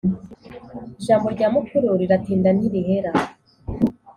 [0.99, 3.11] Ijambo rya mukuru riratinda ntirihera.